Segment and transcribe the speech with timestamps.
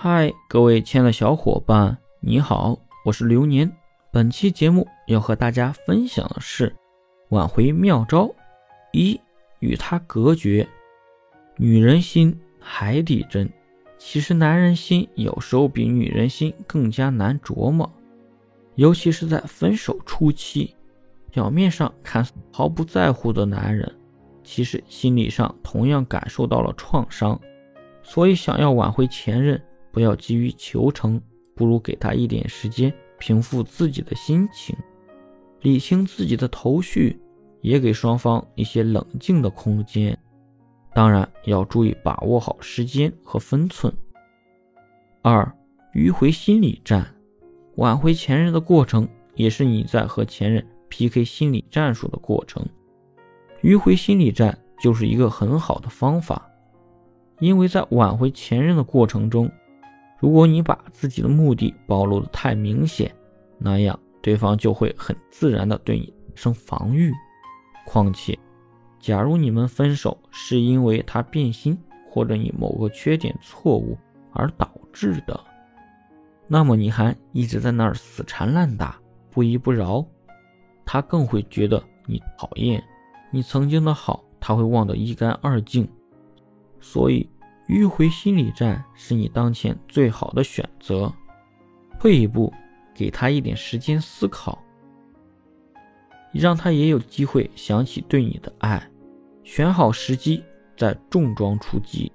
[0.00, 3.68] 嗨，各位亲爱的小伙伴，你好，我是流年。
[4.12, 6.72] 本期节目要和大家分享的是
[7.30, 8.32] 挽回妙招
[8.92, 9.20] 一：
[9.58, 10.64] 与他隔绝。
[11.56, 13.50] 女人心海底针，
[13.98, 17.92] 其实男人心有时候比女人心更加难琢磨，
[18.76, 20.76] 尤其是在分手初期。
[21.32, 23.92] 表面上看似毫不在乎的男人，
[24.44, 27.40] 其实心理上同样感受到了创伤，
[28.04, 29.60] 所以想要挽回前任。
[29.90, 31.20] 不要急于求成，
[31.54, 34.76] 不如给他一点时间平复自己的心情，
[35.62, 37.18] 理清自己的头绪，
[37.60, 40.16] 也给双方一些冷静的空间。
[40.94, 43.92] 当然要注意把握好时间和分寸。
[45.22, 45.52] 二，
[45.94, 47.06] 迂回心理战，
[47.76, 52.64] 挽回前任的过程，也是你在和前任 PK 心理战术的过程。
[53.62, 56.48] 迂回心理战就是一个很好的方法，
[57.40, 59.50] 因为在挽回前任的过程中。
[60.20, 63.14] 如果你把自己的目的暴露的太明显，
[63.56, 67.12] 那样对方就会很自然的对你生防御。
[67.86, 68.36] 况且，
[68.98, 73.96] 假如你们分手是因为他变心或者你某个缺点错误
[74.32, 75.38] 而导致的，
[76.48, 80.04] 那么你还一直在那儿死缠烂打、不依不饶，
[80.84, 82.82] 他更会觉得你讨厌，
[83.30, 85.88] 你曾经的好他会忘得一干二净。
[86.80, 87.28] 所以。
[87.68, 91.12] 迂回心理战是你当前最好的选择。
[92.00, 92.52] 退一步，
[92.94, 94.58] 给他一点时间思考，
[96.32, 98.82] 让他也有机会想起对你的爱。
[99.44, 100.42] 选好时机
[100.76, 102.10] 再重装出击。